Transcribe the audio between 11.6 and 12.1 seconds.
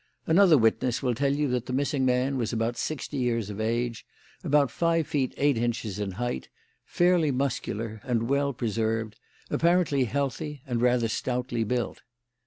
built.